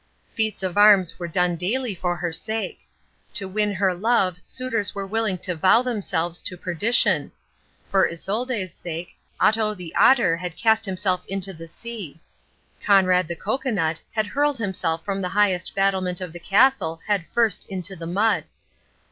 [0.33, 2.79] Feats of arms were done daily for her sake.
[3.35, 7.31] To win her love suitors were willing to vow themselves to perdition.
[7.87, 12.19] For Isolde's sake, Otto the Otter had cast himself into the sea.
[12.83, 17.69] Conrad the Cocoanut had hurled himself from the highest battlement of the castle head first
[17.69, 18.45] into the mud.